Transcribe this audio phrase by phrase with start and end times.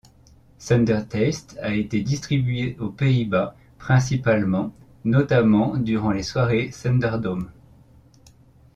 [0.57, 4.73] Thundertaste a été distribuée aux Pays-Bas principalement,
[5.05, 7.51] notamment durant les soirées Thunderdome.